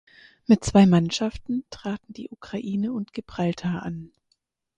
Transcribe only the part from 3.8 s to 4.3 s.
an.